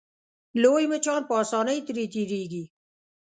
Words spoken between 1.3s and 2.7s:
اسانۍ ترې تېرېږي.